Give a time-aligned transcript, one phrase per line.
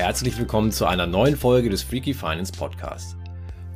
[0.00, 3.18] Herzlich willkommen zu einer neuen Folge des Freaky Finance Podcast.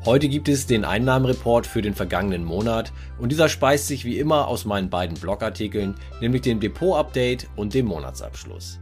[0.06, 4.48] Heute gibt es den Einnahmenreport für den vergangenen Monat und dieser speist sich wie immer
[4.48, 8.80] aus meinen beiden Blogartikeln, nämlich dem Depot-Update und dem Monatsabschluss.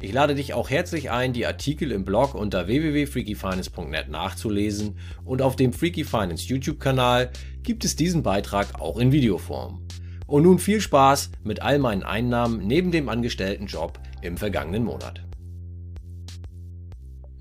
[0.00, 5.56] Ich lade dich auch herzlich ein, die Artikel im Blog unter www.freakyfinance.net nachzulesen und auf
[5.56, 7.30] dem Freaky Finance YouTube-Kanal
[7.64, 9.84] gibt es diesen Beitrag auch in Videoform.
[10.28, 15.24] Und nun viel Spaß mit all meinen Einnahmen neben dem angestellten Job im vergangenen Monat.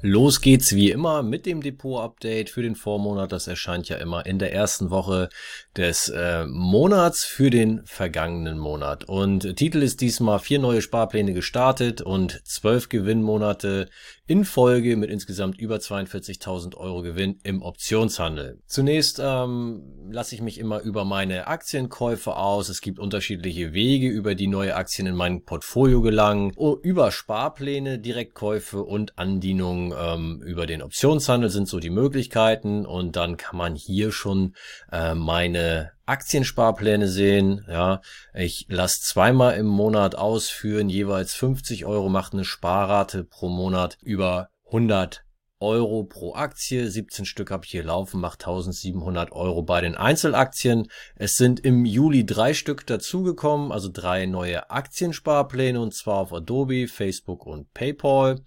[0.05, 3.31] Los geht's wie immer mit dem Depot-Update für den Vormonat.
[3.31, 5.29] Das erscheint ja immer in der ersten Woche
[5.77, 9.05] des äh, Monats für den vergangenen Monat.
[9.05, 13.89] Und Titel ist diesmal vier neue Sparpläne gestartet und zwölf Gewinnmonate
[14.25, 18.61] in Folge mit insgesamt über 42.000 Euro Gewinn im Optionshandel.
[18.67, 22.69] Zunächst ähm, lasse ich mich immer über meine Aktienkäufe aus.
[22.69, 28.83] Es gibt unterschiedliche Wege, über die neue Aktien in mein Portfolio gelangen, über Sparpläne, Direktkäufe
[28.83, 34.11] und Andienungen ähm, über den Optionshandel sind so die Möglichkeiten und dann kann man hier
[34.11, 34.55] schon
[34.91, 35.62] äh, meine
[36.05, 37.65] Aktiensparpläne sehen.
[37.69, 38.01] Ja,
[38.33, 44.49] ich lasse zweimal im Monat ausführen, jeweils 50 Euro macht eine Sparrate pro Monat über
[44.67, 45.23] 100
[45.63, 46.89] Euro pro Aktie.
[46.89, 50.89] 17 Stück habe ich hier laufen, macht 1700 Euro bei den Einzelaktien.
[51.15, 56.87] Es sind im Juli drei Stück dazugekommen, also drei neue Aktiensparpläne und zwar auf Adobe,
[56.87, 58.41] Facebook und PayPal.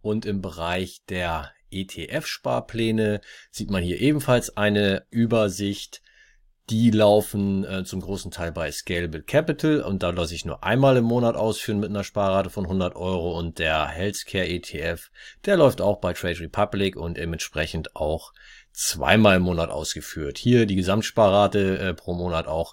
[0.00, 6.00] Und im Bereich der ETF-Sparpläne sieht man hier ebenfalls eine Übersicht
[6.72, 10.96] die laufen äh, zum großen Teil bei Scalable Capital und da lasse ich nur einmal
[10.96, 15.10] im Monat ausführen mit einer Sparrate von 100 Euro und der Healthcare ETF,
[15.44, 18.32] der läuft auch bei Trade Republic und dementsprechend auch
[18.72, 20.38] zweimal im Monat ausgeführt.
[20.38, 22.72] Hier die Gesamtsparrate äh, pro Monat auch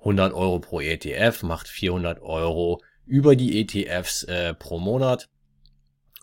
[0.00, 5.30] 100 Euro pro ETF, macht 400 Euro über die ETFs äh, pro Monat.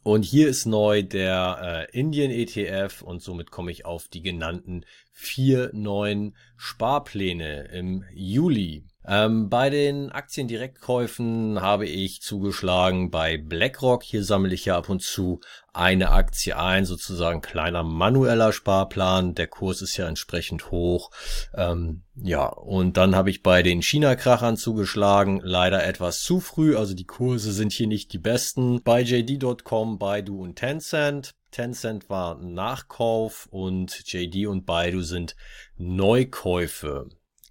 [0.03, 4.85] Und hier ist neu der äh, Indian ETF und somit komme ich auf die genannten
[5.11, 8.85] vier neuen Sparpläne im Juli.
[9.11, 14.03] Ähm, bei den Aktiendirektkäufen habe ich zugeschlagen bei BlackRock.
[14.03, 15.41] Hier sammle ich ja ab und zu
[15.73, 19.33] eine Aktie ein, sozusagen kleiner manueller Sparplan.
[19.33, 21.09] Der Kurs ist ja entsprechend hoch.
[21.55, 25.41] Ähm, ja, und dann habe ich bei den China-Krachern zugeschlagen.
[25.43, 28.83] Leider etwas zu früh, also die Kurse sind hier nicht die besten.
[28.83, 31.31] Bei JD.com, Baidu und Tencent.
[31.49, 35.35] Tencent war Nachkauf und JD und Baidu sind
[35.77, 37.09] Neukäufe.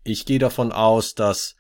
[0.09, 1.55] Ich gehe davon aus, dass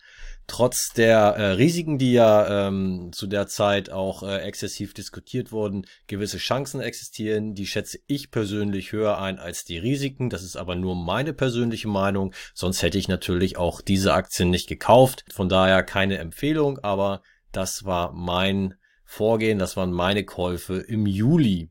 [0.47, 5.87] trotz der äh, Risiken, die ja ähm, zu der Zeit auch äh, exzessiv diskutiert wurden,
[6.07, 7.55] gewisse Chancen existieren.
[7.55, 10.31] Die schätze ich persönlich höher ein als die Risiken.
[10.31, 12.35] Das ist aber nur meine persönliche Meinung.
[12.55, 15.25] Sonst hätte ich natürlich auch diese Aktien nicht gekauft.
[15.31, 17.23] Von daher keine Empfehlung, aber
[17.53, 21.71] das war mein Vorgehen, das waren meine Käufe im Juli.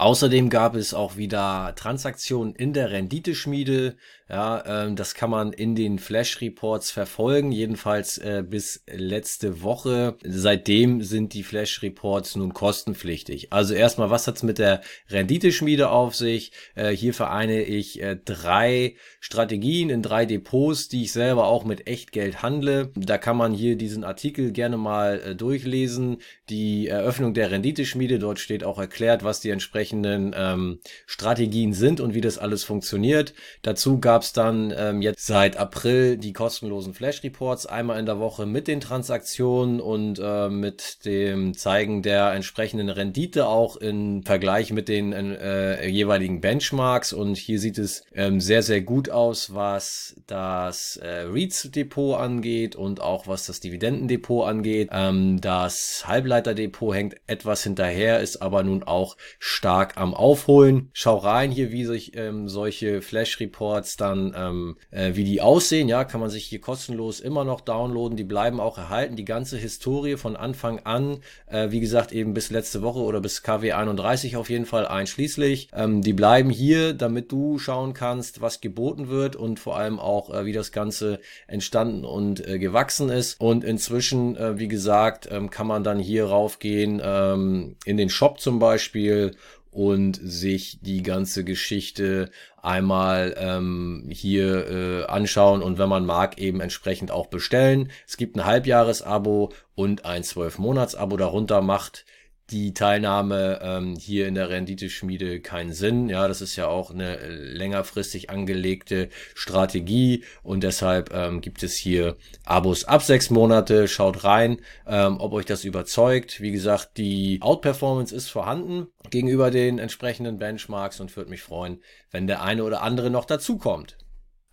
[0.00, 3.98] Außerdem gab es auch wieder Transaktionen in der Renditeschmiede.
[4.30, 10.16] Ja, ähm, das kann man in den Flash Reports verfolgen, jedenfalls äh, bis letzte Woche.
[10.22, 13.52] Seitdem sind die Flash Reports nun kostenpflichtig.
[13.52, 16.52] Also erstmal, was hat's mit der Renditeschmiede auf sich?
[16.74, 21.86] Äh, hier vereine ich äh, drei Strategien in drei Depots, die ich selber auch mit
[21.86, 22.92] Echtgeld handle.
[22.94, 26.18] Da kann man hier diesen Artikel gerne mal äh, durchlesen.
[26.48, 32.00] Die Eröffnung der Renditeschmiede, dort steht auch erklärt, was die entsprechenden entsprechenden ähm, Strategien sind
[32.00, 33.34] und wie das alles funktioniert.
[33.62, 38.18] Dazu gab es dann ähm, jetzt seit April die kostenlosen Flash Reports einmal in der
[38.18, 44.72] Woche mit den Transaktionen und äh, mit dem Zeigen der entsprechenden Rendite auch im Vergleich
[44.72, 47.12] mit den äh, jeweiligen Benchmarks.
[47.12, 52.76] Und hier sieht es ähm, sehr, sehr gut aus, was das äh, REITs Depot angeht
[52.76, 54.88] und auch was das Dividendendepot angeht.
[54.92, 60.90] Ähm, das Halbleiterdepot hängt etwas hinterher, ist aber nun auch stark stark am Aufholen.
[60.92, 65.88] Schau rein hier, wie sich ähm, solche Flash-Reports dann, ähm, äh, wie die aussehen.
[65.88, 68.16] Ja, kann man sich hier kostenlos immer noch downloaden.
[68.16, 69.16] Die bleiben auch erhalten.
[69.16, 73.42] Die ganze Historie von Anfang an, äh, wie gesagt, eben bis letzte Woche oder bis
[73.42, 75.68] KW 31 auf jeden Fall einschließlich.
[75.74, 80.32] Ähm, die bleiben hier, damit du schauen kannst, was geboten wird und vor allem auch,
[80.32, 83.40] äh, wie das Ganze entstanden und äh, gewachsen ist.
[83.40, 88.40] Und inzwischen, äh, wie gesagt, ähm, kann man dann hier raufgehen, ähm, in den Shop
[88.40, 89.32] zum Beispiel
[89.70, 92.30] und sich die ganze Geschichte
[92.60, 97.90] einmal ähm, hier äh, anschauen und wenn man mag, eben entsprechend auch bestellen.
[98.06, 101.16] Es gibt ein Halbjahresabo und ein zwölf Monats Abo.
[101.16, 102.04] Darunter macht
[102.50, 106.08] die Teilnahme ähm, hier in der Renditeschmiede keinen Sinn.
[106.08, 112.16] Ja, das ist ja auch eine längerfristig angelegte Strategie und deshalb ähm, gibt es hier
[112.44, 113.88] Abos ab sechs Monate.
[113.88, 116.40] Schaut rein, ähm, ob euch das überzeugt.
[116.40, 121.80] Wie gesagt, die Outperformance ist vorhanden gegenüber den entsprechenden Benchmarks und würde mich freuen,
[122.10, 123.96] wenn der eine oder andere noch dazukommt.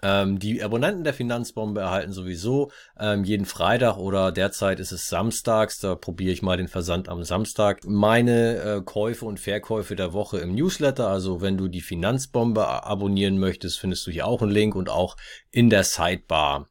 [0.03, 5.79] Ähm, die Abonnenten der Finanzbombe erhalten sowieso ähm, jeden Freitag oder derzeit ist es samstags,
[5.79, 10.37] da probiere ich mal den Versand am Samstag, meine äh, Käufe und Verkäufe der Woche
[10.37, 11.07] im Newsletter.
[11.07, 15.17] Also wenn du die Finanzbombe abonnieren möchtest, findest du hier auch einen Link und auch
[15.49, 16.69] in der Sidebar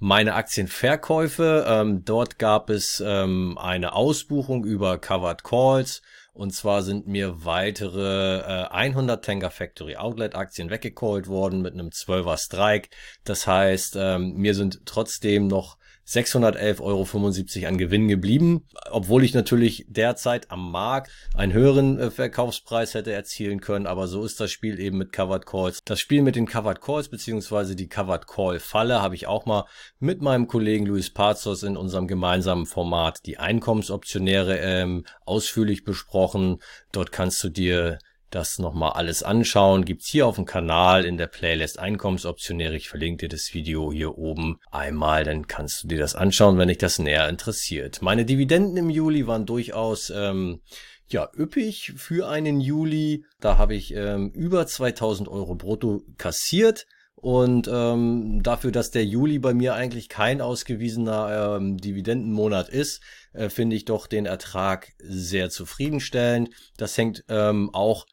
[0.00, 1.64] meine Aktienverkäufe.
[1.68, 6.02] Ähm, dort gab es ähm, eine Ausbuchung über Covered Calls
[6.40, 11.88] und zwar sind mir weitere äh, 100 Tanker Factory Outlet Aktien weggecallt worden mit einem
[11.88, 12.88] 12er Strike.
[13.24, 15.76] Das heißt, ähm, mir sind trotzdem noch
[16.06, 16.80] 611,75
[17.60, 23.12] Euro an Gewinn geblieben, obwohl ich natürlich derzeit am Markt einen höheren äh, Verkaufspreis hätte
[23.12, 25.80] erzielen können, aber so ist das Spiel eben mit Covered Calls.
[25.84, 29.66] Das Spiel mit den Covered Calls beziehungsweise die Covered Call Falle habe ich auch mal
[29.98, 36.58] mit meinem Kollegen Luis Pazos in unserem gemeinsamen Format die Einkommensoptionäre ähm, ausführlich besprochen.
[36.92, 37.98] Dort kannst du dir
[38.30, 42.76] das nochmal alles anschauen, gibt's hier auf dem Kanal in der Playlist Einkommensoptionäre.
[42.76, 46.68] Ich verlinke dir das Video hier oben einmal, dann kannst du dir das anschauen, wenn
[46.68, 48.02] dich das näher interessiert.
[48.02, 50.60] Meine Dividenden im Juli waren durchaus ähm,
[51.08, 53.24] ja üppig für einen Juli.
[53.40, 56.86] Da habe ich ähm, über 2000 Euro brutto kassiert.
[57.16, 63.02] Und ähm, dafür, dass der Juli bei mir eigentlich kein ausgewiesener ähm, Dividendenmonat ist,
[63.34, 66.48] äh, finde ich doch den Ertrag sehr zufriedenstellend.
[66.78, 68.06] Das hängt ähm, auch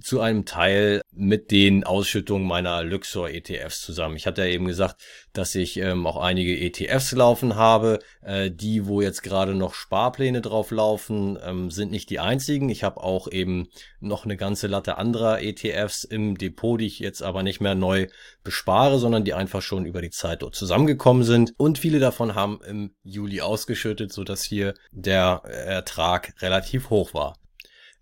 [0.00, 4.16] zu einem Teil mit den Ausschüttungen meiner Luxor ETFs zusammen.
[4.16, 5.00] Ich hatte ja eben gesagt,
[5.32, 7.98] dass ich ähm, auch einige ETFs laufen habe.
[8.22, 12.68] Äh, die, wo jetzt gerade noch Sparpläne drauf laufen, ähm, sind nicht die einzigen.
[12.68, 13.68] Ich habe auch eben
[14.00, 18.08] noch eine ganze Latte anderer ETFs im Depot, die ich jetzt aber nicht mehr neu
[18.42, 21.52] bespare, sondern die einfach schon über die Zeit dort zusammengekommen sind.
[21.56, 27.39] Und viele davon haben im Juli ausgeschüttet, so dass hier der Ertrag relativ hoch war.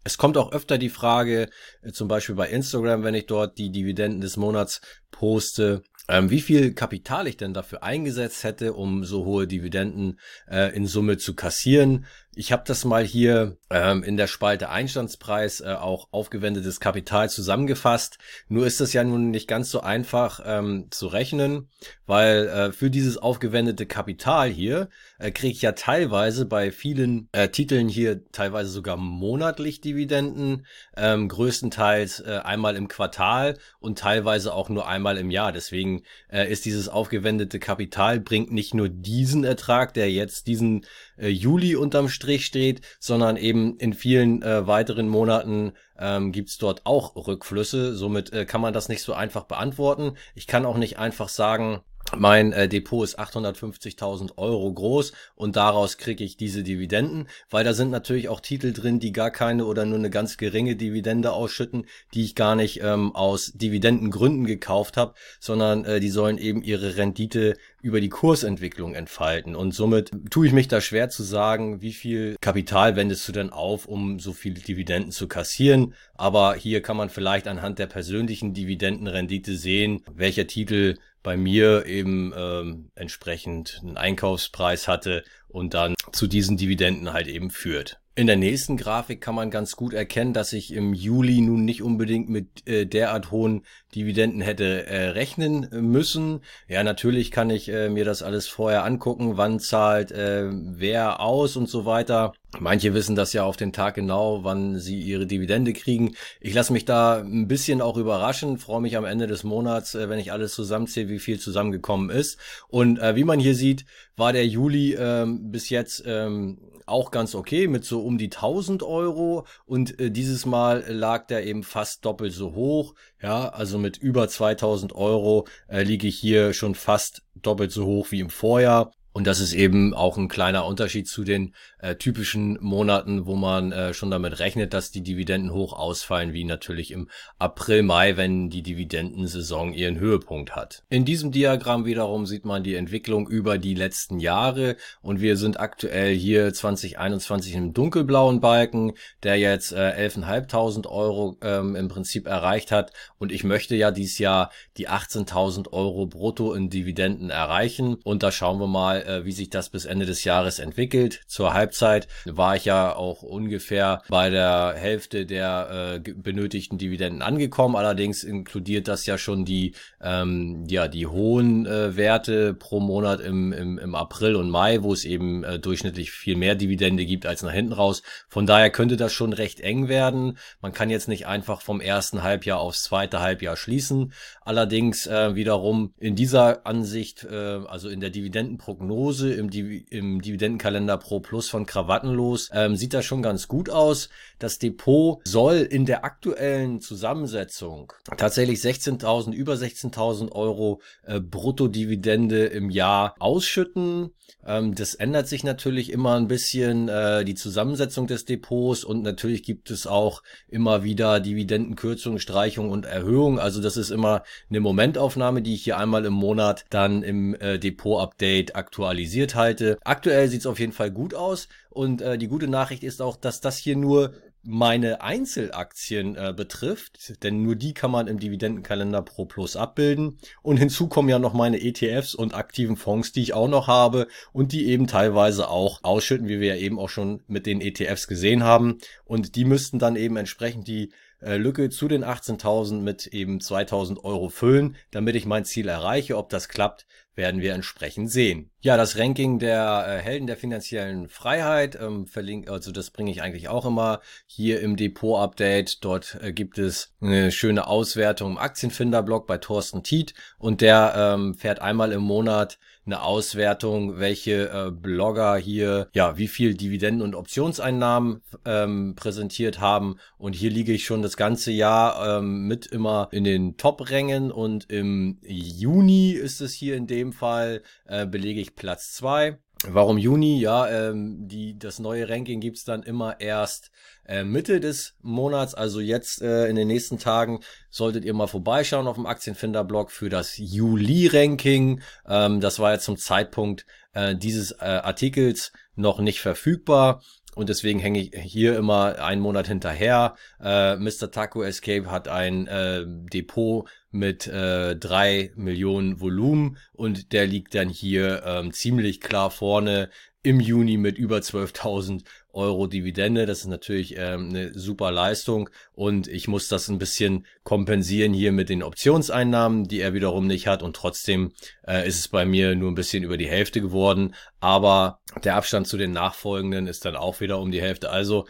[0.09, 1.51] Es kommt auch öfter die Frage,
[1.83, 6.41] äh, zum Beispiel bei Instagram, wenn ich dort die Dividenden des Monats poste, ähm, wie
[6.41, 10.19] viel Kapital ich denn dafür eingesetzt hätte, um so hohe Dividenden
[10.51, 12.07] äh, in Summe zu kassieren.
[12.35, 18.19] Ich habe das mal hier ähm, in der Spalte Einstandspreis äh, auch aufgewendetes Kapital zusammengefasst.
[18.49, 21.69] Nur ist das ja nun nicht ganz so einfach ähm, zu rechnen,
[22.07, 24.89] weil äh, für dieses aufgewendete Kapital hier
[25.19, 30.67] äh, kriege ich ja teilweise bei vielen äh, Titeln hier teilweise sogar monatlich Dividenden,
[30.97, 35.51] ähm, größtenteils äh, einmal im Quartal und teilweise auch nur einmal im Jahr.
[35.51, 40.87] Deswegen äh, ist dieses aufgewendete Kapital bringt nicht nur diesen Ertrag, der jetzt diesen
[41.19, 46.83] äh, Juli unterm Strich steht, sondern eben in vielen äh, weiteren Monaten ähm, gibt dort
[46.85, 47.95] auch Rückflüsse.
[47.95, 50.15] Somit äh, kann man das nicht so einfach beantworten.
[50.35, 51.81] Ich kann auch nicht einfach sagen,
[52.17, 57.75] mein äh, Depot ist 850.000 Euro groß und daraus kriege ich diese Dividenden, weil da
[57.75, 61.87] sind natürlich auch Titel drin, die gar keine oder nur eine ganz geringe Dividende ausschütten,
[62.15, 66.97] die ich gar nicht ähm, aus Dividendengründen gekauft habe, sondern äh, die sollen eben ihre
[66.97, 69.55] Rendite über die Kursentwicklung entfalten.
[69.55, 73.51] Und somit tue ich mich da schwer zu sagen, wie viel Kapital wendest du denn
[73.51, 75.95] auf, um so viele Dividenden zu kassieren.
[76.15, 82.33] Aber hier kann man vielleicht anhand der persönlichen Dividendenrendite sehen, welcher Titel bei mir eben
[82.37, 88.01] ähm, entsprechend einen Einkaufspreis hatte und dann zu diesen Dividenden halt eben führt.
[88.19, 91.85] In der nächsten Grafik kann man ganz gut erkennen, dass ich im Juli nun nicht
[91.85, 93.63] unbedingt mit äh, derart hohen
[93.95, 96.41] Dividenden hätte äh, rechnen müssen.
[96.67, 101.55] Ja, natürlich kann ich äh, mir das alles vorher angucken, wann zahlt äh, wer aus
[101.55, 102.33] und so weiter.
[102.59, 106.17] Manche wissen das ja auf den Tag genau, wann sie ihre Dividende kriegen.
[106.41, 110.09] Ich lasse mich da ein bisschen auch überraschen, freue mich am Ende des Monats, äh,
[110.09, 112.37] wenn ich alles zusammenzähle, wie viel zusammengekommen ist.
[112.67, 113.85] Und äh, wie man hier sieht,
[114.17, 116.59] war der Juli ähm, bis jetzt ähm,
[116.89, 121.47] auch ganz okay mit so um die 1000 Euro und äh, dieses Mal lag der
[121.47, 122.95] eben fast doppelt so hoch.
[123.23, 128.11] Ja, also mit über 2000 Euro äh, liege ich hier schon fast doppelt so hoch
[128.11, 128.93] wie im Vorjahr.
[129.19, 133.73] Und das ist eben auch ein kleiner Unterschied zu den äh, typischen Monaten, wo man
[133.73, 138.49] äh, schon damit rechnet, dass die Dividenden hoch ausfallen, wie natürlich im April, Mai, wenn
[138.49, 140.85] die Dividendensaison ihren Höhepunkt hat.
[140.89, 144.77] In diesem Diagramm wiederum sieht man die Entwicklung über die letzten Jahre.
[145.03, 148.93] Und wir sind aktuell hier 2021 im dunkelblauen Balken,
[149.25, 152.93] der jetzt äh, 11.500 Euro ähm, im Prinzip erreicht hat.
[153.19, 157.97] Und ich möchte ja dieses Jahr die 18.000 Euro brutto in Dividenden erreichen.
[158.05, 161.23] Und da schauen wir mal, äh, wie sich das bis Ende des Jahres entwickelt.
[161.27, 167.77] Zur Halbzeit war ich ja auch ungefähr bei der Hälfte der äh, benötigten Dividenden angekommen.
[167.77, 173.53] Allerdings inkludiert das ja schon die, ähm, ja, die hohen äh, Werte pro Monat im,
[173.53, 177.43] im, im April und Mai, wo es eben äh, durchschnittlich viel mehr Dividende gibt als
[177.43, 178.03] nach hinten raus.
[178.29, 180.39] Von daher könnte das schon recht eng werden.
[180.61, 184.13] Man kann jetzt nicht einfach vom ersten Halbjahr aufs zweite Halbjahr schließen.
[184.43, 190.99] Allerdings äh, wiederum in dieser Ansicht, äh, also in der Dividendenprognose, im, Div im Dividendenkalender
[190.99, 194.09] Pro Plus von Krawattenlos, äh, sieht das schon ganz gut aus.
[194.39, 202.71] Das Depot soll in der aktuellen Zusammensetzung tatsächlich 16.000, über 16.000 Euro äh, Bruttodividende im
[202.71, 204.11] Jahr ausschütten.
[204.47, 209.43] Ähm, das ändert sich natürlich immer ein bisschen, äh, die Zusammensetzung des Depots und natürlich
[209.43, 213.39] gibt es auch immer wieder Dividendenkürzungen, Streichungen und Erhöhungen.
[213.39, 217.59] Also das ist immer eine Momentaufnahme, die ich hier einmal im Monat dann im äh,
[217.59, 218.55] Depot-Update
[218.89, 219.79] aktualisiert halte.
[219.85, 223.17] Aktuell sieht es auf jeden Fall gut aus und äh, die gute Nachricht ist auch,
[223.17, 229.03] dass das hier nur meine Einzelaktien äh, betrifft, denn nur die kann man im Dividendenkalender
[229.03, 230.19] Pro Plus abbilden.
[230.43, 234.07] Und hinzu kommen ja noch meine ETFs und aktiven Fonds, die ich auch noch habe
[234.33, 238.07] und die eben teilweise auch ausschütten, wie wir ja eben auch schon mit den ETFs
[238.07, 238.79] gesehen haben.
[239.05, 244.29] Und die müssten dann eben entsprechend die Lücke zu den 18.000 mit eben 2.000 Euro
[244.29, 246.17] füllen, damit ich mein Ziel erreiche.
[246.17, 246.87] Ob das klappt,
[247.19, 248.51] werden wir entsprechend sehen.
[248.61, 253.21] Ja, das Ranking der äh, Helden der finanziellen Freiheit ähm, verlinkt, also das bringe ich
[253.21, 255.85] eigentlich auch immer hier im Depot-Update.
[255.85, 261.35] Dort äh, gibt es eine schöne Auswertung im Aktienfinder-Blog bei Thorsten Tiet und der ähm,
[261.35, 262.59] fährt einmal im Monat
[262.89, 269.97] eine Auswertung, welche äh, Blogger hier ja wie viel Dividenden und Optionseinnahmen ähm, präsentiert haben.
[270.17, 274.71] Und hier liege ich schon das ganze Jahr ähm, mit immer in den Top-Rängen und
[274.71, 279.39] im Juni ist es hier in dem Fall äh, belege ich Platz zwei.
[279.67, 280.39] Warum Juni?
[280.41, 283.73] Ja, ähm, die, das neue Ranking gibt's dann immer erst
[284.09, 288.87] äh, Mitte des Monats, also jetzt äh, in den nächsten Tagen solltet ihr mal vorbeischauen
[288.87, 291.81] auf dem Aktienfinder-Blog für das Juli-Ranking.
[292.09, 297.03] Ähm, das war jetzt zum Zeitpunkt äh, dieses äh, Artikels noch nicht verfügbar.
[297.35, 300.17] Und deswegen hänge ich hier immer einen Monat hinterher.
[300.43, 301.13] Äh, Mr.
[301.13, 307.69] Taco Escape hat ein äh, Depot mit äh, drei Millionen Volumen und der liegt dann
[307.69, 309.89] hier ähm, ziemlich klar vorne
[310.23, 313.27] im Juni mit über 12.000 Euro Dividende.
[313.27, 318.33] Das ist natürlich ähm, eine super Leistung und ich muss das ein bisschen kompensieren hier
[318.33, 321.33] mit den Optionseinnahmen, die er wiederum nicht hat und trotzdem
[321.67, 325.67] äh, ist es bei mir nur ein bisschen über die Hälfte geworden, aber der Abstand
[325.67, 327.91] zu den nachfolgenden ist dann auch wieder um die Hälfte.
[327.91, 328.27] Also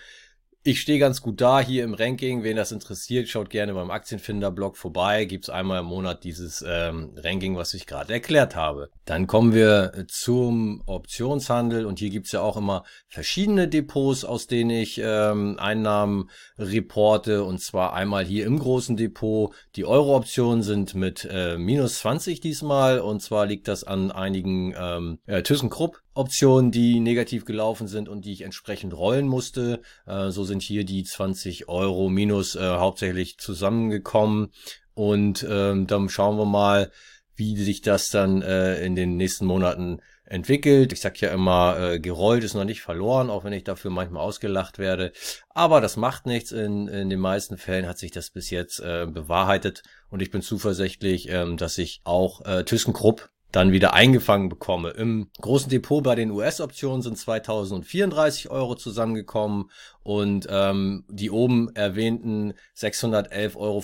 [0.65, 2.43] ich stehe ganz gut da hier im Ranking.
[2.43, 5.25] Wen das interessiert, schaut gerne beim Aktienfinder-Blog vorbei.
[5.25, 8.91] Gibt's einmal im Monat dieses ähm, Ranking, was ich gerade erklärt habe.
[9.05, 14.71] Dann kommen wir zum Optionshandel und hier gibt's ja auch immer verschiedene Depots, aus denen
[14.71, 17.45] ich ähm, Einnahmen reporte.
[17.45, 19.55] Und zwar einmal hier im großen Depot.
[19.77, 25.19] Die Euro-Optionen sind mit äh, minus 20 diesmal und zwar liegt das an einigen ähm,
[25.27, 29.83] äh, ThyssenKrupp Optionen, die negativ gelaufen sind und die ich entsprechend rollen musste.
[30.05, 34.49] Äh, so sind hier die 20 Euro minus äh, hauptsächlich zusammengekommen.
[34.95, 36.91] Und ähm, dann schauen wir mal,
[37.37, 40.93] wie sich das dann äh, in den nächsten Monaten entwickelt.
[40.93, 44.23] Ich sag ja immer, äh, gerollt ist noch nicht verloren, auch wenn ich dafür manchmal
[44.23, 45.13] ausgelacht werde.
[45.51, 46.51] Aber das macht nichts.
[46.51, 50.43] In, in den meisten Fällen hat sich das bis jetzt äh, bewahrheitet und ich bin
[50.43, 54.91] zuversichtlich, ähm, dass ich auch äh, ThyssenKrupp dann wieder eingefangen bekomme.
[54.91, 59.71] Im großen Depot bei den US-Optionen sind 2034 Euro zusammengekommen
[60.03, 63.83] und ähm, die oben erwähnten 611,75 Euro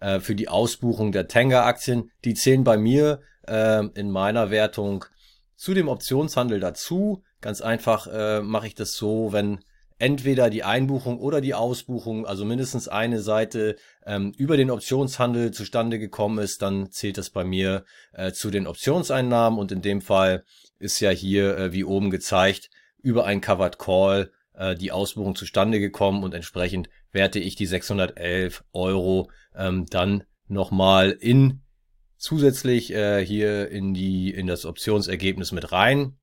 [0.00, 5.04] äh, für die Ausbuchung der Tenga-Aktien, die zählen bei mir äh, in meiner Wertung
[5.56, 7.22] zu dem Optionshandel dazu.
[7.40, 9.60] Ganz einfach äh, mache ich das so, wenn
[10.04, 15.98] entweder die Einbuchung oder die Ausbuchung, also mindestens eine Seite ähm, über den Optionshandel zustande
[15.98, 19.58] gekommen ist, dann zählt das bei mir äh, zu den Optionseinnahmen.
[19.58, 20.44] Und in dem Fall
[20.78, 22.68] ist ja hier, äh, wie oben gezeigt,
[22.98, 28.62] über ein Covered Call äh, die Ausbuchung zustande gekommen und entsprechend werte ich die 611
[28.74, 31.62] Euro ähm, dann nochmal in
[32.18, 36.18] zusätzlich äh, hier in die in das Optionsergebnis mit rein.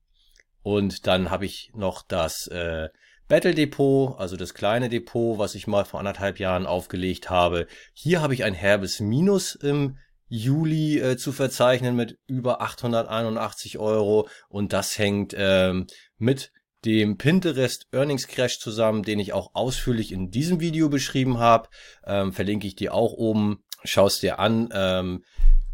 [0.61, 2.89] Und dann habe ich noch das äh,
[3.31, 7.65] Battle Depot, also das kleine Depot, was ich mal vor anderthalb Jahren aufgelegt habe.
[7.93, 9.95] Hier habe ich ein herbes Minus im
[10.27, 16.51] Juli äh, zu verzeichnen mit über 881 Euro und das hängt ähm, mit
[16.83, 21.69] dem Pinterest Earnings Crash zusammen, den ich auch ausführlich in diesem Video beschrieben habe.
[22.05, 23.63] Ähm, verlinke ich dir auch oben.
[23.85, 24.67] Schaust dir an.
[24.73, 25.23] Ähm,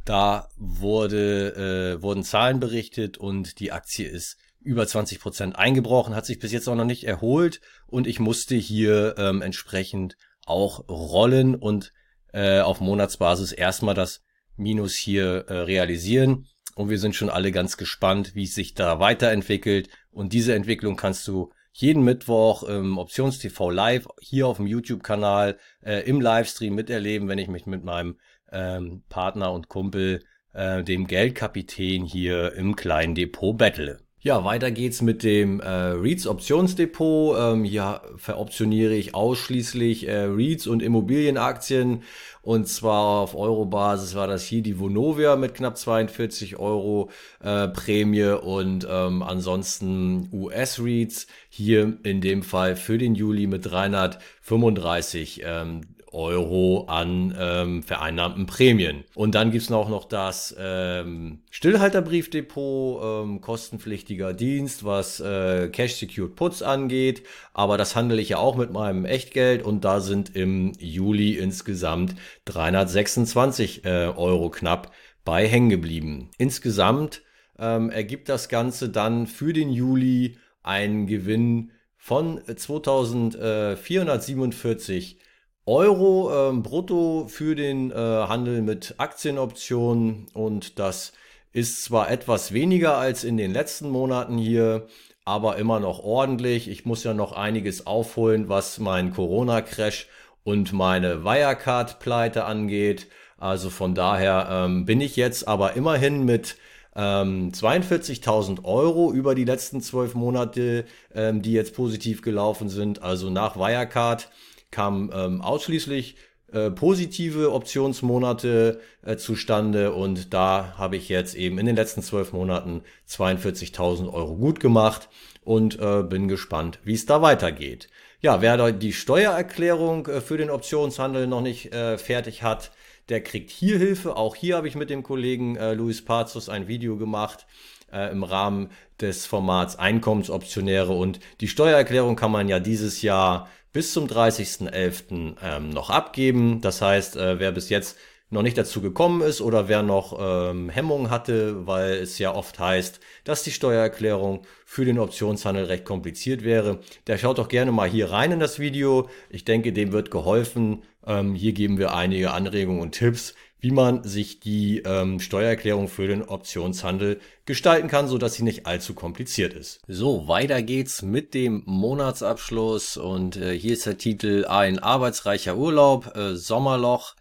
[0.05, 4.37] Da wurde, äh, wurden Zahlen berichtet und die Aktie ist
[4.67, 8.55] über 20 Prozent eingebrochen, hat sich bis jetzt auch noch nicht erholt und ich musste
[8.55, 11.93] hier ähm, entsprechend auch rollen und
[12.33, 14.21] äh, auf Monatsbasis erstmal das
[14.57, 16.47] Minus hier äh, realisieren.
[16.75, 19.89] Und wir sind schon alle ganz gespannt, wie es sich da weiterentwickelt.
[20.12, 26.07] Und diese Entwicklung kannst du jeden Mittwoch im Options-TV live hier auf dem YouTube-Kanal äh,
[26.07, 28.17] im Livestream miterleben, wenn ich mich mit meinem
[28.51, 34.06] ähm, Partner und Kumpel, äh, dem Geldkapitän hier im kleinen Depot battle.
[34.27, 37.38] Ja, weiter geht's mit dem äh, REITs Optionsdepot.
[37.39, 42.03] Ähm, hier veroptioniere ich ausschließlich äh, REITs und Immobilienaktien.
[42.41, 47.10] Und zwar auf Euro-Basis war das hier die Vonovia mit knapp 42 Euro
[47.41, 55.41] äh, Prämie und ähm, ansonsten US-REITs hier in dem Fall für den Juli mit 335
[55.46, 55.84] ähm,
[56.17, 59.03] Euro an ähm, vereinnahmten Prämien.
[59.13, 66.36] Und dann gibt's noch, noch das ähm, Stillhalterbriefdepot, ähm, kostenpflichtiger Dienst, was äh, Cash Secured
[66.36, 67.21] Puts angeht.
[67.53, 72.15] Aber das handle ich ja auch mit meinem Echtgeld und da sind im Juli insgesamt
[72.45, 74.91] 326 äh, Euro knapp
[75.24, 76.31] bei hängen geblieben.
[76.39, 77.21] Insgesamt
[77.59, 85.19] ähm, ergibt das Ganze dann für den Juli einen Gewinn von 2447
[85.67, 91.12] Euro ähm, brutto für den äh, Handel mit Aktienoptionen und das
[91.51, 94.88] ist zwar etwas weniger als in den letzten Monaten hier,
[95.25, 96.69] aber immer noch ordentlich.
[96.69, 100.07] Ich muss ja noch einiges aufholen, was mein Corona-Crash
[100.45, 103.07] und meine Wirecard-Pleite angeht.
[103.38, 106.55] Also von daher ähm, bin ich jetzt aber immerhin mit
[106.95, 113.01] ähm, 42.000 Euro über die letzten zwölf Monate, ähm, die jetzt positiv gelaufen sind.
[113.01, 114.29] Also nach Wirecard
[114.71, 116.15] kamen ähm, ausschließlich
[116.51, 122.31] äh, positive Optionsmonate äh, zustande und da habe ich jetzt eben in den letzten zwölf
[122.31, 125.09] Monaten 42.000 Euro gut gemacht
[125.43, 127.89] und äh, bin gespannt, wie es da weitergeht.
[128.21, 132.71] Ja, wer da die Steuererklärung äh, für den Optionshandel noch nicht äh, fertig hat,
[133.09, 134.15] der kriegt hier Hilfe.
[134.15, 137.45] Auch hier habe ich mit dem Kollegen äh, Luis Pazos ein Video gemacht
[137.91, 138.69] äh, im Rahmen
[139.00, 145.35] des Formats Einkommensoptionäre und die Steuererklärung kann man ja dieses Jahr bis zum 30.11.
[145.39, 146.61] Ähm, noch abgeben.
[146.61, 147.95] Das heißt, äh, wer bis jetzt
[148.31, 152.57] noch nicht dazu gekommen ist oder wer noch ähm, Hemmungen hatte, weil es ja oft
[152.57, 157.87] heißt, dass die Steuererklärung für den Optionshandel recht kompliziert wäre, der schaut doch gerne mal
[157.87, 159.11] hier rein in das Video.
[159.29, 160.81] Ich denke, dem wird geholfen.
[161.05, 166.08] Ähm, hier geben wir einige Anregungen und Tipps, wie man sich die ähm, Steuererklärung für
[166.08, 169.82] den Optionshandel gestalten kann, so dass sie nicht allzu kompliziert ist.
[169.88, 176.15] So, weiter geht's mit dem Monatsabschluss und äh, hier ist der Titel Ein arbeitsreicher Urlaub,
[176.15, 177.15] äh, Sommerloch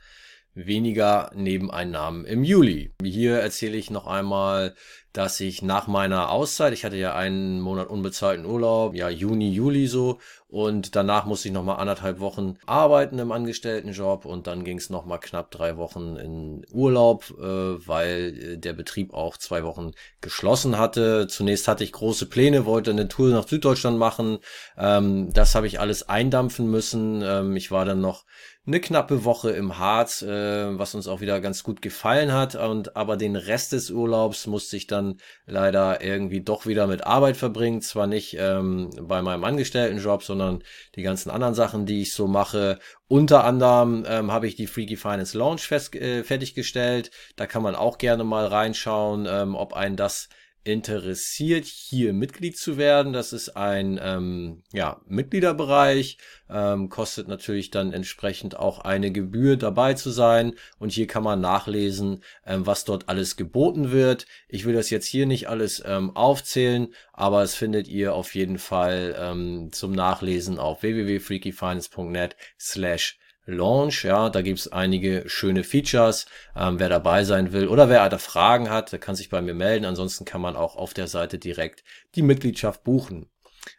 [0.56, 2.90] weniger Nebeneinnahmen im Juli.
[3.02, 4.74] Hier erzähle ich noch einmal,
[5.16, 9.86] dass ich nach meiner Auszeit, ich hatte ja einen Monat unbezahlten Urlaub, ja Juni, Juli
[9.86, 14.78] so, und danach musste ich noch mal anderthalb Wochen arbeiten im Angestelltenjob und dann ging
[14.78, 19.64] es noch mal knapp drei Wochen in Urlaub, äh, weil äh, der Betrieb auch zwei
[19.64, 21.26] Wochen geschlossen hatte.
[21.28, 24.38] Zunächst hatte ich große Pläne, wollte eine Tour nach Süddeutschland machen.
[24.76, 27.22] Ähm, das habe ich alles eindampfen müssen.
[27.22, 28.24] Ähm, ich war dann noch
[28.66, 32.56] eine knappe Woche im Harz, äh, was uns auch wieder ganz gut gefallen hat.
[32.56, 35.05] Und aber den Rest des Urlaubs musste ich dann
[35.46, 37.80] leider irgendwie doch wieder mit Arbeit verbringen.
[37.80, 40.62] Zwar nicht ähm, bei meinem Angestelltenjob, sondern
[40.94, 42.78] die ganzen anderen Sachen, die ich so mache.
[43.08, 47.10] Unter anderem ähm, habe ich die Freaky Finance Launch fest, äh, fertiggestellt.
[47.36, 50.28] Da kann man auch gerne mal reinschauen, ähm, ob einen das
[50.66, 53.12] interessiert, hier Mitglied zu werden.
[53.12, 56.18] Das ist ein ähm, ja, Mitgliederbereich,
[56.50, 60.54] ähm, kostet natürlich dann entsprechend auch eine Gebühr dabei zu sein.
[60.78, 64.26] Und hier kann man nachlesen, ähm, was dort alles geboten wird.
[64.48, 68.58] Ich will das jetzt hier nicht alles ähm, aufzählen, aber es findet ihr auf jeden
[68.58, 74.04] Fall ähm, zum Nachlesen auf www.freakyfinance.net slash Launch.
[74.04, 76.26] Ja, da gibt's einige schöne Features.
[76.56, 79.54] Ähm, wer dabei sein will oder wer da Fragen hat, der kann sich bei mir
[79.54, 79.84] melden.
[79.84, 83.30] Ansonsten kann man auch auf der Seite direkt die Mitgliedschaft buchen.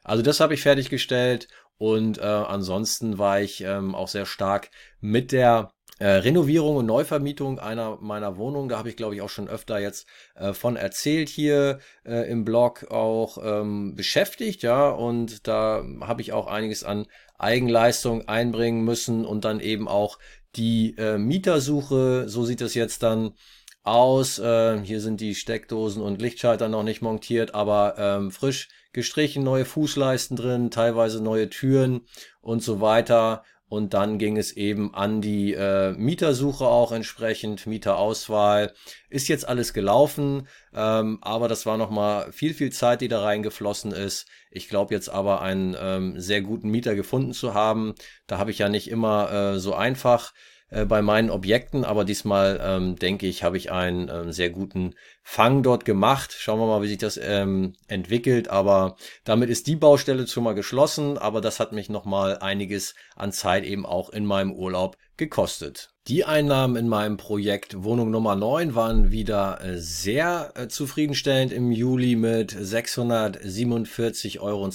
[0.03, 5.31] Also das habe ich fertiggestellt und äh, ansonsten war ich ähm, auch sehr stark mit
[5.31, 8.69] der äh, Renovierung und Neuvermietung einer meiner Wohnungen.
[8.69, 12.45] Da habe ich, glaube ich, auch schon öfter jetzt äh, von erzählt hier äh, im
[12.45, 14.89] Blog auch ähm, beschäftigt, ja.
[14.89, 20.19] Und da habe ich auch einiges an Eigenleistung einbringen müssen und dann eben auch
[20.55, 22.27] die äh, Mietersuche.
[22.27, 23.33] So sieht es jetzt dann
[23.83, 24.39] aus.
[24.39, 29.65] Äh, hier sind die Steckdosen und Lichtschalter noch nicht montiert, aber ähm, frisch gestrichen, neue
[29.65, 32.07] Fußleisten drin, teilweise neue Türen
[32.41, 33.43] und so weiter.
[33.69, 38.73] Und dann ging es eben an die äh, Mietersuche auch entsprechend, Mieterauswahl.
[39.09, 43.91] Ist jetzt alles gelaufen, ähm, aber das war nochmal viel, viel Zeit, die da reingeflossen
[43.91, 44.27] ist.
[44.51, 47.93] Ich glaube jetzt aber einen ähm, sehr guten Mieter gefunden zu haben.
[48.25, 50.33] Da habe ich ja nicht immer äh, so einfach
[50.69, 54.95] äh, bei meinen Objekten, aber diesmal ähm, denke ich, habe ich einen ähm, sehr guten
[55.23, 56.35] Fang dort gemacht.
[56.37, 58.49] Schauen wir mal, wie sich das ähm, entwickelt.
[58.49, 61.17] Aber damit ist die Baustelle schon mal geschlossen.
[61.17, 65.93] Aber das hat mich nochmal einiges an Zeit eben auch in meinem Urlaub gekostet.
[66.07, 71.69] Die Einnahmen in meinem Projekt Wohnung Nummer 9 waren wieder äh, sehr äh, zufriedenstellend im
[71.73, 74.69] Juli mit 647,82 Euro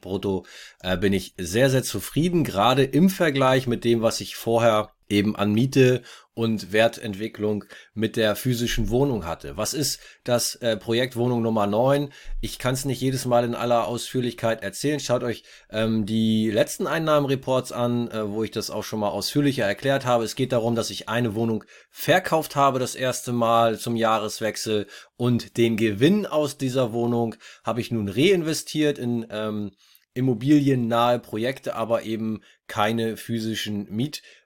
[0.00, 0.46] brutto.
[0.80, 5.36] Äh, bin ich sehr, sehr zufrieden, gerade im Vergleich mit dem, was ich vorher eben
[5.36, 6.02] an Miete
[6.34, 9.56] und Wertentwicklung mit der physischen Wohnung hatte.
[9.56, 12.10] Was ist das äh, Projekt Wohnung Nummer 9?
[12.40, 15.00] Ich kann es nicht jedes Mal in aller Ausführlichkeit erzählen.
[15.00, 19.64] Schaut euch ähm, die letzten Einnahmenreports an, äh, wo ich das auch schon mal ausführlicher
[19.64, 20.22] erklärt habe.
[20.22, 25.58] Es geht darum, dass ich eine Wohnung verkauft habe das erste Mal zum Jahreswechsel und
[25.58, 29.72] den Gewinn aus dieser Wohnung habe ich nun reinvestiert in ähm,
[30.14, 33.90] immobiliennahe Projekte, aber eben keine physischen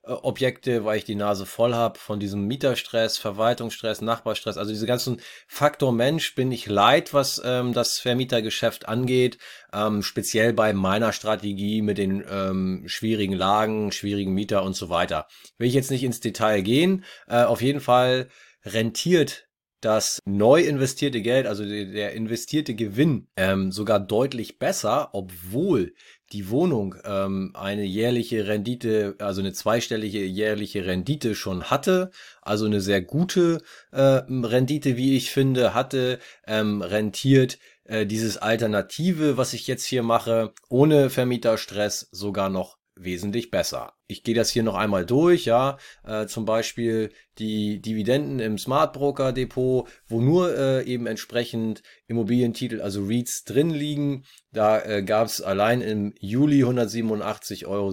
[0.04, 5.20] Mietobjekte, weil ich die Nase voll habe von diesem Mieterstress, Verwaltungsstress, Nachbarstress, also diese ganzen
[5.46, 9.38] Faktor Mensch bin ich leid, was ähm, das Vermietergeschäft angeht,
[9.72, 15.26] ähm, speziell bei meiner Strategie mit den ähm, schwierigen Lagen, schwierigen Mieter und so weiter.
[15.58, 18.28] Will ich jetzt nicht ins Detail gehen, äh, auf jeden Fall
[18.64, 19.48] rentiert
[19.82, 25.94] das neu investierte Geld, also der investierte Gewinn, ähm, sogar deutlich besser, obwohl
[26.32, 32.80] die Wohnung ähm, eine jährliche Rendite, also eine zweistellige jährliche Rendite schon hatte, also eine
[32.80, 39.66] sehr gute äh, Rendite, wie ich finde, hatte, ähm, rentiert äh, dieses Alternative, was ich
[39.66, 43.94] jetzt hier mache, ohne Vermieterstress sogar noch wesentlich besser.
[44.06, 48.92] Ich gehe das hier noch einmal durch, ja, äh, zum Beispiel die Dividenden im Smart
[48.92, 54.24] Broker Depot, wo nur äh, eben entsprechend Immobilientitel, also REITs drin liegen.
[54.52, 57.86] Da äh, gab es allein im Juli 187,57 Euro.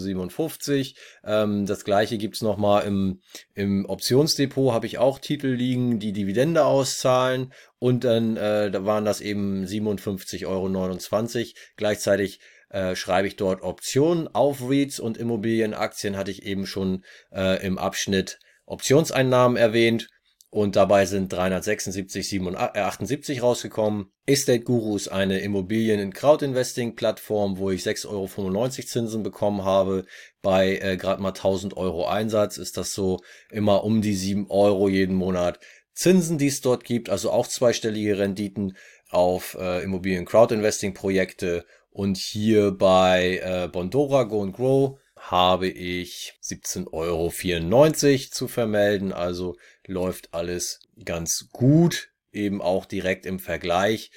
[1.24, 3.22] Ähm, das gleiche gibt's noch mal im,
[3.54, 9.06] im Optionsdepot, habe ich auch Titel liegen, die Dividende auszahlen und dann äh, da waren
[9.06, 11.54] das eben 57,29 Euro.
[11.78, 17.66] Gleichzeitig äh, schreibe ich dort Optionen auf REITs und Immobilienaktien, hatte ich eben schon äh,
[17.66, 20.08] im Abschnitt Optionseinnahmen erwähnt.
[20.52, 24.12] Und dabei sind 376, 78 äh, rausgekommen.
[24.26, 30.06] Estate Guru ist eine Immobilien- in Crowd-Investing-Plattform, wo ich 6,95 Euro Zinsen bekommen habe.
[30.42, 33.20] Bei äh, gerade mal 1000 Euro Einsatz ist das so
[33.52, 35.60] immer um die 7 Euro jeden Monat.
[35.94, 38.76] Zinsen, die es dort gibt, also auch zweistellige Renditen
[39.10, 48.30] auf äh, Immobilien-Crowd-Investing-Projekte und hier bei äh, Bondora Go and Grow habe ich 17,94 Euro
[48.32, 49.12] zu vermelden.
[49.12, 52.12] Also läuft alles ganz gut.
[52.32, 54.12] Eben auch direkt im Vergleich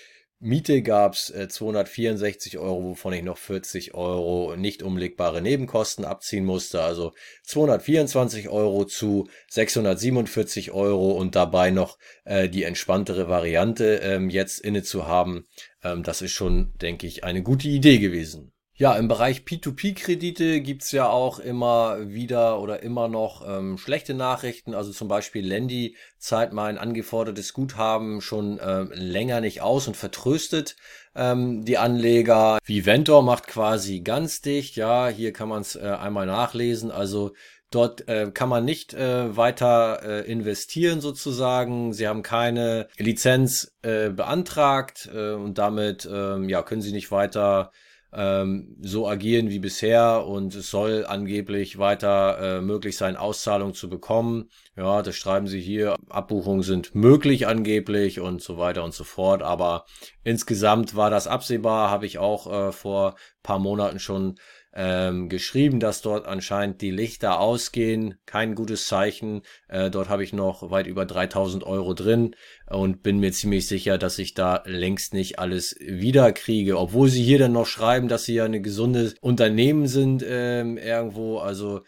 [0.45, 6.83] Miete gab's äh, 264 Euro, wovon ich noch 40 Euro nicht umlegbare Nebenkosten abziehen musste.
[6.83, 7.13] Also
[7.45, 14.83] 224 Euro zu 647 Euro und dabei noch äh, die entspanntere Variante ähm, jetzt inne
[14.83, 15.47] zu haben.
[15.85, 18.52] Ähm, das ist schon, denke ich, eine gute Idee gewesen.
[18.75, 24.75] Ja, im Bereich P2P-Kredite gibt's ja auch immer wieder oder immer noch ähm, schlechte Nachrichten.
[24.75, 30.77] Also zum Beispiel Lendi zahlt mein angefordertes Guthaben schon ähm, länger nicht aus und vertröstet
[31.15, 32.59] ähm, die Anleger.
[32.65, 34.77] Viventor macht quasi ganz dicht.
[34.77, 36.91] Ja, hier kann man es äh, einmal nachlesen.
[36.91, 37.33] Also
[37.73, 41.95] Dort äh, kann man nicht äh, weiter äh, investieren sozusagen.
[41.95, 47.73] Sie haben keine Lizenz äh, beantragt äh, und damit äh, ja, können Sie nicht weiter
[48.15, 53.89] ähm, so agieren wie bisher und es soll angeblich weiter äh, möglich sein, Auszahlung zu
[53.89, 54.51] bekommen.
[54.77, 55.97] Ja, das schreiben sie hier.
[56.09, 59.43] Abbuchungen sind möglich angeblich und so weiter und so fort.
[59.43, 59.87] Aber
[60.25, 64.37] insgesamt war das absehbar, habe ich auch äh, vor paar Monaten schon
[64.75, 68.15] ähm, geschrieben, dass dort anscheinend die Lichter ausgehen.
[68.27, 69.43] Kein gutes Zeichen.
[69.69, 72.35] Äh, dort habe ich noch weit über 3000 Euro drin
[72.69, 76.79] und bin mir ziemlich sicher, dass ich da längst nicht alles wieder kriege.
[76.79, 81.39] Obwohl sie hier dann noch schreiben, dass sie ja eine gesunde Unternehmen sind ähm, irgendwo.
[81.39, 81.83] Also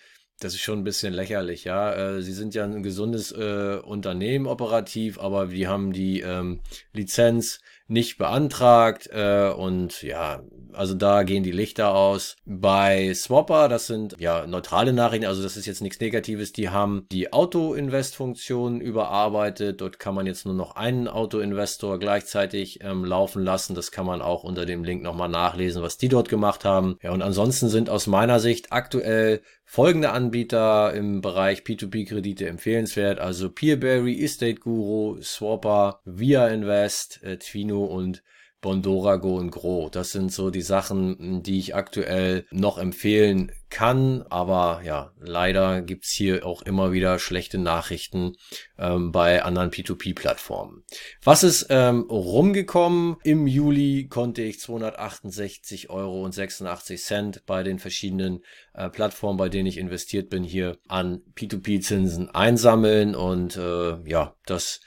[0.45, 1.93] das ist schon ein bisschen lächerlich, ja.
[1.93, 6.61] Äh, sie sind ja ein gesundes äh, Unternehmen operativ, aber die haben die ähm,
[6.93, 12.37] Lizenz nicht beantragt äh, und ja, Also da gehen die Lichter aus.
[12.47, 16.53] Bei Swapper, das sind ja neutrale Nachrichten, also das ist jetzt nichts Negatives.
[16.53, 19.81] Die haben die Auto-Invest-Funktion überarbeitet.
[19.81, 23.75] Dort kann man jetzt nur noch einen Auto-Investor gleichzeitig ähm, laufen lassen.
[23.75, 26.97] Das kann man auch unter dem Link nochmal nachlesen, was die dort gemacht haben.
[27.03, 33.19] Ja, und ansonsten sind aus meiner Sicht aktuell folgende Anbieter im Bereich P2P-Kredite empfehlenswert.
[33.19, 38.23] Also Peerberry, Estate Guru, Swapper, Via Invest, äh, Twino und
[38.65, 39.91] Bondora Go und Gro.
[39.91, 44.25] Das sind so die Sachen, die ich aktuell noch empfehlen kann.
[44.31, 48.37] Aber ja, leider gibt's hier auch immer wieder schlechte Nachrichten
[48.79, 50.83] ähm, bei anderen P2P-Plattformen.
[51.23, 53.17] Was ist ähm, rumgekommen?
[53.23, 59.51] Im Juli konnte ich 268 Euro und 86 Cent bei den verschiedenen äh, Plattformen, bei
[59.51, 63.15] denen ich investiert bin, hier an P2P-Zinsen einsammeln.
[63.15, 64.81] Und äh, ja, das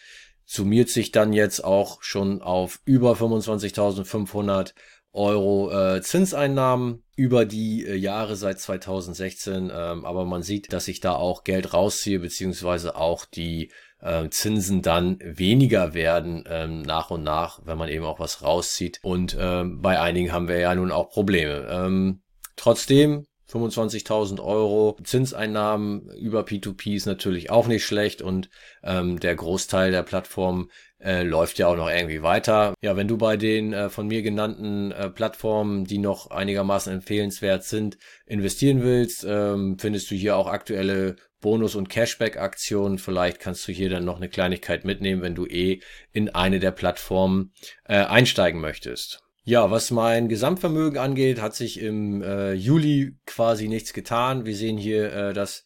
[0.47, 4.73] summiert sich dann jetzt auch schon auf über 25.500
[5.11, 9.71] Euro äh, Zinseinnahmen über die äh, Jahre seit 2016.
[9.73, 14.81] Ähm, aber man sieht, dass ich da auch Geld rausziehe, beziehungsweise auch die äh, Zinsen
[14.81, 18.99] dann weniger werden ähm, nach und nach, wenn man eben auch was rauszieht.
[19.01, 21.67] Und ähm, bei einigen haben wir ja nun auch Probleme.
[21.69, 22.21] Ähm,
[22.55, 28.49] trotzdem 25.000 Euro Zinseinnahmen über P2P ist natürlich auch nicht schlecht und
[28.83, 32.73] ähm, der Großteil der Plattform äh, läuft ja auch noch irgendwie weiter.
[32.81, 37.63] Ja, wenn du bei den äh, von mir genannten äh, Plattformen, die noch einigermaßen empfehlenswert
[37.63, 42.97] sind, investieren willst, ähm, findest du hier auch aktuelle Bonus- und Cashback-Aktionen.
[42.97, 45.81] Vielleicht kannst du hier dann noch eine Kleinigkeit mitnehmen, wenn du eh
[46.11, 47.53] in eine der Plattformen
[47.85, 49.26] äh, einsteigen möchtest.
[49.49, 54.45] Ja, was mein Gesamtvermögen angeht, hat sich im äh, Juli quasi nichts getan.
[54.45, 55.63] Wir sehen hier äh, das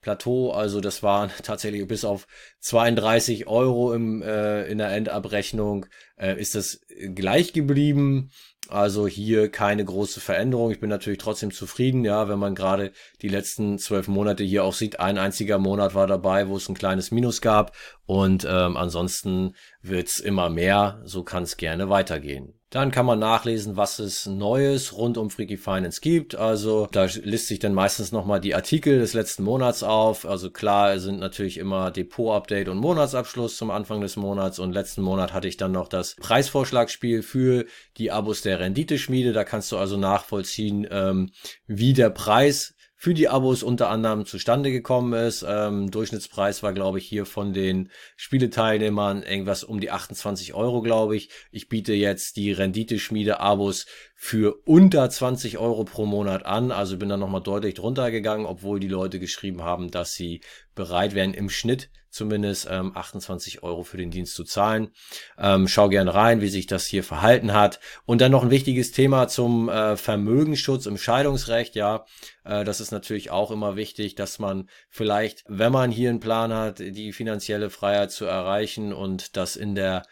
[0.00, 2.28] Plateau, also das waren tatsächlich bis auf
[2.60, 6.80] 32 Euro im, äh, in der Endabrechnung, äh, ist das
[7.14, 8.30] gleich geblieben.
[8.68, 10.70] Also hier keine große Veränderung.
[10.70, 14.72] Ich bin natürlich trotzdem zufrieden, ja, wenn man gerade die letzten zwölf Monate hier auch
[14.72, 19.54] sieht, ein einziger Monat war dabei, wo es ein kleines Minus gab und ähm, ansonsten
[19.82, 21.02] wird's immer mehr.
[21.04, 22.54] So kann es gerne weitergehen.
[22.74, 26.34] Dann kann man nachlesen, was es Neues rund um Freaky Finance gibt.
[26.34, 30.26] Also da listet sich dann meistens nochmal die Artikel des letzten Monats auf.
[30.26, 34.58] Also klar sind natürlich immer Depot-Update und Monatsabschluss zum Anfang des Monats.
[34.58, 37.64] Und letzten Monat hatte ich dann noch das Preisvorschlagspiel für
[37.96, 39.32] die Abos der Renditeschmiede.
[39.32, 41.32] Da kannst du also nachvollziehen, ähm,
[41.66, 45.44] wie der Preis für die Abos unter anderem zustande gekommen ist.
[45.46, 51.14] Ähm, Durchschnittspreis war, glaube ich, hier von den Spieleteilnehmern irgendwas um die 28 Euro, glaube
[51.14, 51.28] ich.
[51.50, 56.72] Ich biete jetzt die Renditeschmiede-Abos für unter 20 Euro pro Monat an.
[56.72, 60.40] Also bin da nochmal deutlich drunter gegangen, obwohl die Leute geschrieben haben, dass sie
[60.74, 64.92] bereit wären, im Schnitt zumindest ähm, 28 Euro für den Dienst zu zahlen.
[65.36, 67.80] Ähm, schau gerne rein, wie sich das hier verhalten hat.
[68.06, 71.74] Und dann noch ein wichtiges Thema zum äh, Vermögensschutz im Scheidungsrecht.
[71.74, 72.06] Ja,
[72.44, 76.52] äh, das ist natürlich auch immer wichtig, dass man vielleicht, wenn man hier einen Plan
[76.54, 80.04] hat, die finanzielle Freiheit zu erreichen und das in der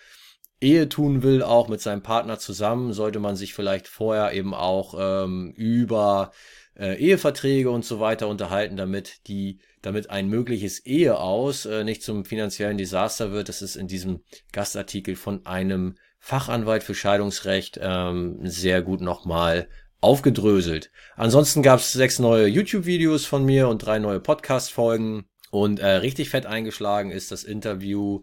[0.63, 4.95] Ehe tun will, auch mit seinem Partner zusammen, sollte man sich vielleicht vorher eben auch
[4.99, 6.33] ähm, über
[6.79, 12.25] äh, Eheverträge und so weiter unterhalten, damit die, damit ein mögliches Eheaus äh, nicht zum
[12.25, 13.49] finanziellen Desaster wird.
[13.49, 14.21] Das ist in diesem
[14.53, 19.69] Gastartikel von einem Fachanwalt für Scheidungsrecht ähm, sehr gut nochmal
[20.01, 20.91] aufgedröselt.
[21.17, 25.25] Ansonsten gab es sechs neue YouTube-Videos von mir und drei neue Podcast-Folgen.
[25.51, 28.21] Und äh, richtig fett eingeschlagen ist das Interview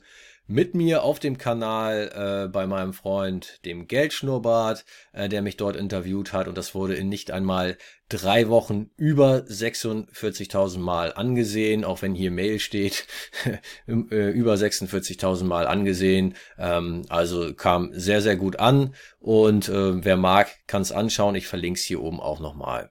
[0.50, 4.84] mit mir auf dem Kanal äh, bei meinem Freund, dem Geldschnurrbart,
[5.14, 6.48] äh, der mich dort interviewt hat.
[6.48, 7.78] Und das wurde in nicht einmal
[8.10, 13.06] drei Wochen über 46.000 Mal angesehen, auch wenn hier Mail steht,
[13.88, 16.34] äh, über 46.000 Mal angesehen.
[16.58, 18.96] Ähm, also kam sehr, sehr gut an.
[19.20, 21.36] Und äh, wer mag, kann es anschauen.
[21.36, 22.90] Ich verlinke es hier oben auch nochmal.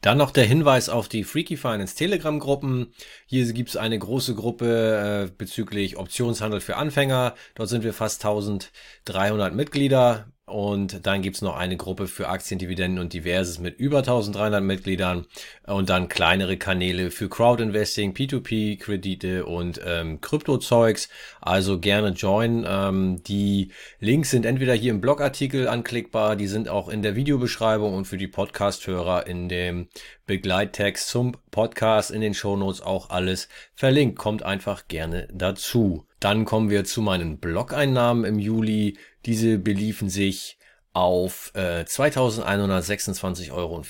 [0.00, 2.92] Dann noch der Hinweis auf die Freaky Finance Telegram-Gruppen.
[3.26, 7.34] Hier gibt's eine große Gruppe äh, bezüglich Optionshandel für Anfänger.
[7.56, 10.32] Dort sind wir fast 1300 Mitglieder.
[10.48, 15.26] Und dann gibt's noch eine Gruppe für Aktien, Dividenden und Diverses mit über 1300 Mitgliedern
[15.66, 21.08] und dann kleinere Kanäle für Crowdinvesting, P2P, Kredite und ähm, Kryptozeugs.
[21.40, 22.64] Also gerne join.
[22.66, 27.94] Ähm, die Links sind entweder hier im Blogartikel anklickbar, die sind auch in der Videobeschreibung
[27.94, 29.88] und für die Podcast-Hörer in dem
[30.26, 34.18] Begleittext zum Podcast in den Shownotes auch alles verlinkt.
[34.18, 36.07] Kommt einfach gerne dazu.
[36.20, 38.98] Dann kommen wir zu meinen Blog-Einnahmen im Juli.
[39.26, 40.58] Diese beliefen sich
[40.92, 43.84] auf äh, 2.126,64 Euro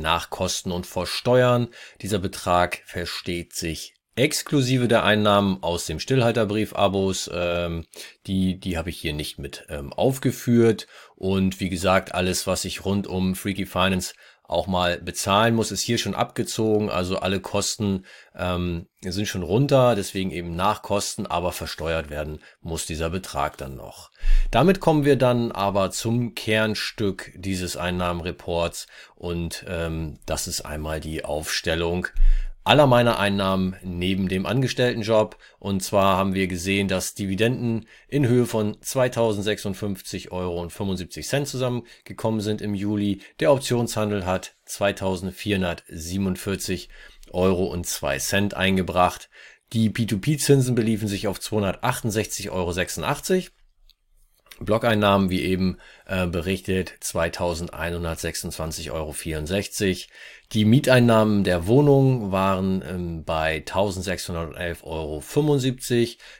[0.00, 1.68] nach Kosten und vor Steuern.
[2.02, 7.30] Dieser Betrag versteht sich exklusive der Einnahmen aus dem Stillhalterbrief-Abos.
[7.32, 7.86] Ähm,
[8.26, 10.86] die die habe ich hier nicht mit ähm, aufgeführt.
[11.16, 14.14] Und wie gesagt, alles, was ich rund um Freaky Finance
[14.50, 16.90] auch mal bezahlen muss, ist hier schon abgezogen.
[16.90, 18.04] Also alle Kosten
[18.36, 24.10] ähm, sind schon runter, deswegen eben Nachkosten, aber versteuert werden muss dieser Betrag dann noch.
[24.50, 31.24] Damit kommen wir dann aber zum Kernstück dieses Einnahmenreports und ähm, das ist einmal die
[31.24, 32.08] Aufstellung
[32.64, 35.36] aller meiner Einnahmen neben dem Angestelltenjob.
[35.58, 40.66] Und zwar haben wir gesehen, dass Dividenden in Höhe von 2056,75 Euro
[41.46, 43.20] zusammengekommen sind im Juli.
[43.40, 46.88] Der Optionshandel hat 2447
[47.32, 47.66] Euro
[48.54, 49.28] eingebracht.
[49.72, 52.74] Die P2P-Zinsen beliefen sich auf 268,86 Euro.
[54.60, 59.14] Blockeinnahmen, wie eben äh, berichtet, 2126,64 Euro.
[60.52, 65.22] Die Mieteinnahmen der Wohnung waren ähm, bei 1611,75 Euro.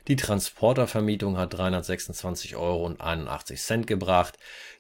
[0.09, 4.37] Die Transportervermietung hat 326,81 Euro gebracht.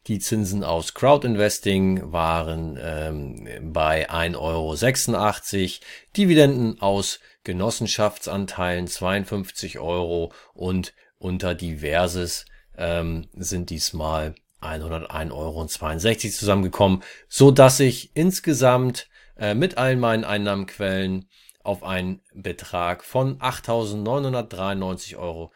[0.06, 4.76] Die Zinsen aus Crowdinvesting waren ähm, bei 1,86 Euro.
[6.16, 12.46] Dividenden aus Genossenschaftsanteilen 52 Euro und unter Diverses
[12.80, 21.28] ähm, sind diesmal 101,62 Euro zusammengekommen, so dass ich insgesamt äh, mit allen meinen Einnahmenquellen
[21.62, 25.52] auf einen Betrag von 8.993,31 Euro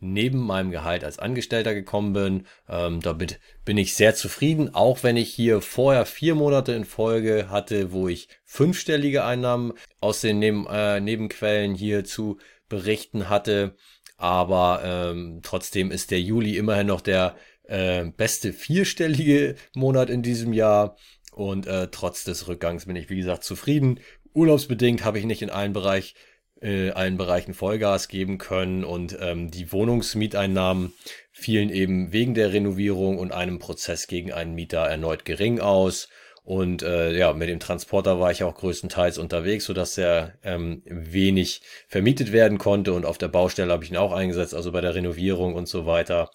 [0.00, 2.46] neben meinem Gehalt als Angestellter gekommen bin.
[2.68, 7.48] Ähm, damit bin ich sehr zufrieden, auch wenn ich hier vorher vier Monate in Folge
[7.50, 12.38] hatte, wo ich fünfstellige Einnahmen aus den Neben, äh, Nebenquellen hier zu
[12.68, 13.74] berichten hatte.
[14.18, 20.52] Aber ähm, trotzdem ist der Juli immerhin noch der äh, beste vierstellige Monat in diesem
[20.52, 20.96] Jahr.
[21.32, 24.00] Und äh, trotz des Rückgangs bin ich, wie gesagt, zufrieden.
[24.34, 26.14] Urlaubsbedingt habe ich nicht in allen, Bereich,
[26.60, 28.82] äh, allen Bereichen Vollgas geben können.
[28.82, 30.92] Und ähm, die Wohnungsmieteinnahmen
[31.30, 36.08] fielen eben wegen der Renovierung und einem Prozess gegen einen Mieter erneut gering aus.
[36.48, 41.60] Und äh, ja, mit dem Transporter war ich auch größtenteils unterwegs, sodass er ähm, wenig
[41.88, 42.94] vermietet werden konnte.
[42.94, 45.84] Und auf der Baustelle habe ich ihn auch eingesetzt, also bei der Renovierung und so
[45.84, 46.30] weiter.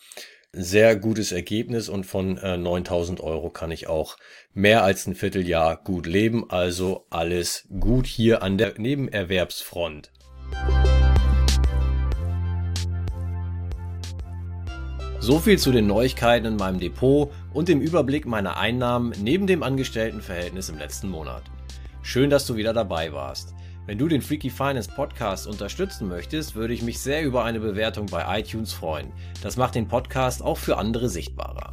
[0.52, 4.17] Sehr gutes Ergebnis und von äh, 9000 Euro kann ich auch
[4.54, 6.47] mehr als ein Vierteljahr gut leben.
[6.47, 10.12] Also alles gut hier an der Nebenerwerbsfront.
[15.24, 19.64] So viel zu den Neuigkeiten in meinem Depot und dem Überblick meiner Einnahmen neben dem
[19.64, 21.44] Angestelltenverhältnis im letzten Monat.
[22.02, 23.54] Schön, dass du wieder dabei warst.
[23.86, 28.08] Wenn du den Freaky Finance Podcast unterstützen möchtest, würde ich mich sehr über eine Bewertung
[28.08, 29.14] bei iTunes freuen.
[29.42, 31.72] Das macht den Podcast auch für andere sichtbarer.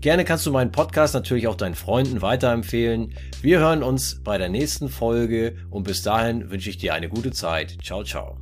[0.00, 3.14] Gerne kannst du meinen Podcast natürlich auch deinen Freunden weiterempfehlen.
[3.42, 7.30] Wir hören uns bei der nächsten Folge und bis dahin wünsche ich dir eine gute
[7.30, 7.76] Zeit.
[7.80, 8.38] Ciao, ciao.